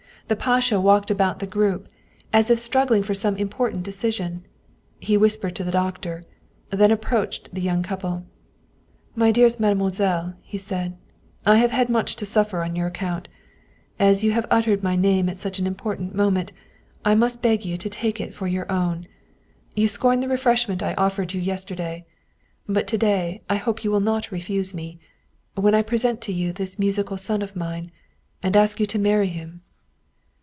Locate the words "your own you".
18.47-19.89